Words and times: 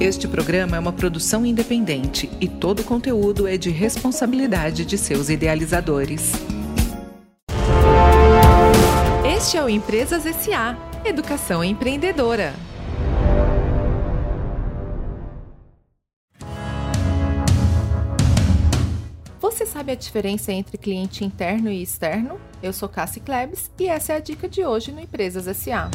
Este 0.00 0.28
programa 0.28 0.76
é 0.76 0.78
uma 0.78 0.92
produção 0.92 1.44
independente 1.44 2.30
e 2.40 2.46
todo 2.46 2.80
o 2.80 2.84
conteúdo 2.84 3.48
é 3.48 3.56
de 3.58 3.68
responsabilidade 3.68 4.84
de 4.84 4.96
seus 4.96 5.28
idealizadores. 5.28 6.34
Este 9.36 9.56
é 9.56 9.62
o 9.64 9.68
Empresas 9.68 10.22
SA 10.36 10.78
Educação 11.04 11.64
Empreendedora. 11.64 12.54
Você 19.40 19.66
sabe 19.66 19.90
a 19.90 19.96
diferença 19.96 20.52
entre 20.52 20.78
cliente 20.78 21.24
interno 21.24 21.72
e 21.72 21.82
externo? 21.82 22.38
Eu 22.62 22.72
sou 22.72 22.88
Cassie 22.88 23.20
Klebs 23.20 23.68
e 23.76 23.88
essa 23.88 24.12
é 24.12 24.16
a 24.18 24.20
dica 24.20 24.48
de 24.48 24.64
hoje 24.64 24.92
no 24.92 25.00
Empresas 25.00 25.44
SA. 25.56 25.90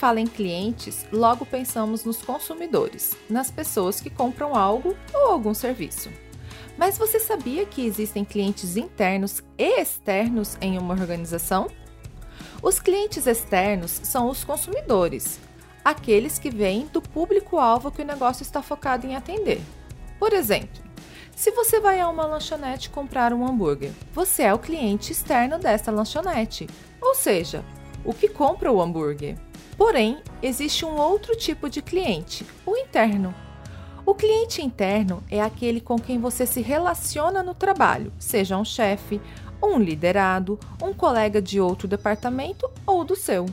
Fala 0.00 0.18
em 0.18 0.26
clientes, 0.26 1.04
logo 1.12 1.44
pensamos 1.44 2.06
nos 2.06 2.22
consumidores, 2.22 3.14
nas 3.28 3.50
pessoas 3.50 4.00
que 4.00 4.08
compram 4.08 4.56
algo 4.56 4.96
ou 5.12 5.30
algum 5.30 5.52
serviço. 5.52 6.08
Mas 6.78 6.96
você 6.96 7.20
sabia 7.20 7.66
que 7.66 7.84
existem 7.84 8.24
clientes 8.24 8.78
internos 8.78 9.42
e 9.58 9.78
externos 9.78 10.56
em 10.58 10.78
uma 10.78 10.94
organização? 10.94 11.68
Os 12.62 12.80
clientes 12.80 13.26
externos 13.26 14.00
são 14.02 14.30
os 14.30 14.42
consumidores, 14.42 15.38
aqueles 15.84 16.38
que 16.38 16.48
vêm 16.48 16.86
do 16.86 17.02
público-alvo 17.02 17.90
que 17.90 18.00
o 18.00 18.06
negócio 18.06 18.42
está 18.42 18.62
focado 18.62 19.06
em 19.06 19.14
atender. 19.14 19.60
Por 20.18 20.32
exemplo, 20.32 20.82
se 21.36 21.50
você 21.50 21.78
vai 21.78 22.00
a 22.00 22.08
uma 22.08 22.24
lanchonete 22.24 22.88
comprar 22.88 23.34
um 23.34 23.46
hambúrguer, 23.46 23.92
você 24.14 24.44
é 24.44 24.54
o 24.54 24.58
cliente 24.58 25.12
externo 25.12 25.58
dessa 25.58 25.90
lanchonete, 25.90 26.66
ou 27.02 27.14
seja, 27.14 27.62
o 28.02 28.14
que 28.14 28.28
compra 28.28 28.72
o 28.72 28.80
hambúrguer. 28.80 29.36
Porém, 29.80 30.18
existe 30.42 30.84
um 30.84 30.94
outro 30.94 31.34
tipo 31.34 31.70
de 31.70 31.80
cliente, 31.80 32.44
o 32.66 32.76
interno. 32.76 33.34
O 34.04 34.14
cliente 34.14 34.60
interno 34.60 35.24
é 35.30 35.40
aquele 35.40 35.80
com 35.80 35.98
quem 35.98 36.20
você 36.20 36.44
se 36.44 36.60
relaciona 36.60 37.42
no 37.42 37.54
trabalho, 37.54 38.12
seja 38.18 38.58
um 38.58 38.64
chefe, 38.64 39.18
um 39.62 39.78
liderado, 39.78 40.60
um 40.82 40.92
colega 40.92 41.40
de 41.40 41.58
outro 41.58 41.88
departamento 41.88 42.70
ou 42.84 43.04
do 43.06 43.16
seu. 43.16 43.46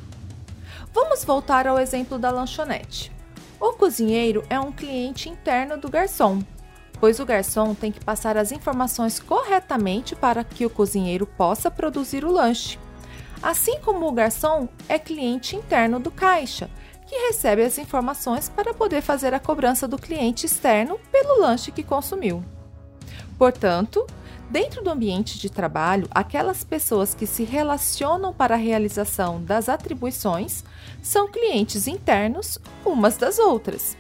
Vamos 0.94 1.24
voltar 1.24 1.66
ao 1.66 1.80
exemplo 1.80 2.20
da 2.20 2.30
lanchonete. 2.30 3.10
O 3.58 3.72
cozinheiro 3.72 4.44
é 4.50 4.60
um 4.60 4.74
cliente 4.74 5.30
interno 5.30 5.78
do 5.78 5.90
garçom, 5.90 6.44
pois 7.00 7.22
o 7.22 7.26
garçom 7.26 7.74
tem 7.74 7.90
que 7.90 8.04
passar 8.04 8.36
as 8.36 8.52
informações 8.52 9.18
corretamente 9.18 10.14
para 10.14 10.44
que 10.44 10.66
o 10.66 10.70
cozinheiro 10.70 11.26
possa 11.26 11.72
produzir 11.72 12.26
o 12.26 12.32
lanche 12.34 12.78
assim 13.42 13.80
como 13.80 14.08
o 14.08 14.12
garçom 14.12 14.68
é 14.88 14.98
cliente 14.98 15.56
interno 15.56 16.00
do 16.00 16.12
caixa, 16.12 16.70
que 17.06 17.16
recebe 17.28 17.64
as 17.64 17.78
informações 17.78 18.50
para 18.50 18.74
poder 18.74 19.02
fazer 19.02 19.34
a 19.34 19.40
cobrança 19.40 19.88
do 19.88 19.98
cliente 19.98 20.46
externo 20.46 21.00
pelo 21.12 21.40
lanche 21.40 21.72
que 21.72 21.82
consumiu. 21.82 22.44
Portanto, 23.38 24.06
dentro 24.50 24.84
do 24.84 24.90
ambiente 24.90 25.40
de 25.40 25.50
trabalho, 25.50 26.08
aquelas 26.12 26.64
pessoas 26.64 27.14
que 27.14 27.26
se 27.26 27.44
relacionam 27.44 28.34
para 28.34 28.56
a 28.56 28.58
realização 28.58 29.42
das 29.42 29.70
atribuições 29.70 30.64
são 31.02 31.32
clientes 31.32 31.88
internos 31.88 32.60
umas 32.86 33.16
das 33.16 33.40
outras. 33.40 33.98